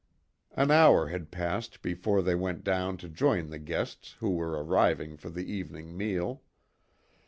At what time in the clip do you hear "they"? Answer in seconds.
2.23-2.33